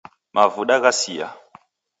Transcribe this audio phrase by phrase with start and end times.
[0.35, 1.27] Mavuda ghasia